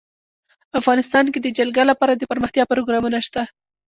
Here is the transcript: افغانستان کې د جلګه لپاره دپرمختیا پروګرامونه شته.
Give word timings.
افغانستان 0.79 1.25
کې 1.33 1.39
د 1.41 1.47
جلګه 1.57 1.83
لپاره 1.91 2.13
دپرمختیا 2.15 2.63
پروګرامونه 2.71 3.17
شته. 3.27 3.41